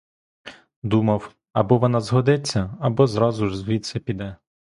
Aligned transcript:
Думав: 0.83 1.35
або 1.53 1.77
вона 1.77 2.01
згодиться, 2.01 2.77
або 2.81 3.07
зразу 3.07 3.47
ж 3.47 3.57
звідси 3.57 3.99
піде. 3.99 4.35